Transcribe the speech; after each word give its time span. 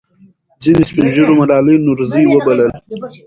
ځینې 0.63 0.83
سپین 0.89 1.07
ږیرو 1.15 1.33
ملالۍ 1.39 1.75
نورزۍ 1.85 2.23
وبلله. 2.27 2.69